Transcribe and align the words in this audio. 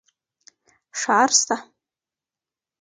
ښار 0.99 1.29
سته. 1.39 1.55